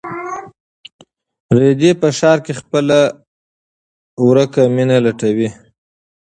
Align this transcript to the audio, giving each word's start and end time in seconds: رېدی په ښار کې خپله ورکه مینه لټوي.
رېدی 1.57 1.91
په 2.01 2.07
ښار 2.17 2.37
کې 2.45 2.53
خپله 2.61 2.99
ورکه 4.29 4.61
مینه 4.75 4.97
لټوي. 5.05 5.49